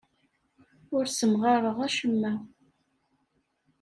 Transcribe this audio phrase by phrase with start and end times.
[0.95, 2.33] Ur ssemɣareɣ acemma.